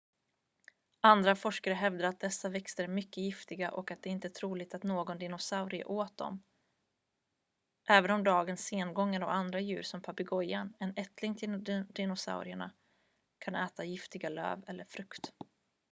[1.01, 4.73] andra forskare hävdar att dessa växter är mycket giftiga och att det inte är troligt
[4.75, 6.43] att någon dinosaurie åt dem
[7.89, 12.71] även om dagens sengångare och andra djur som papegojan en ättling till dinosaurierna
[13.39, 15.33] kan äta giftiga löv eller frukt